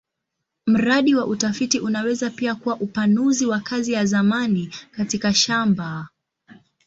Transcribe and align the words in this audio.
Mradi 0.67 1.15
wa 1.15 1.25
utafiti 1.25 1.79
unaweza 1.79 2.29
pia 2.29 2.55
kuwa 2.55 2.75
upanuzi 2.77 3.45
wa 3.45 3.59
kazi 3.59 3.91
ya 3.93 4.05
zamani 4.05 4.73
katika 4.91 5.33
shamba. 5.33 6.07